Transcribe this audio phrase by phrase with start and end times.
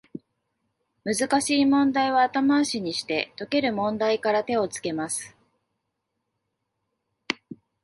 [1.03, 5.37] 難しい問題は後回しにして、解ける問題から手をつけます